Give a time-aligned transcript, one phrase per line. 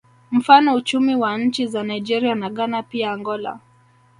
[0.31, 3.59] Mfano uchumi wa nchi za Nigeria na Ghana pia Angola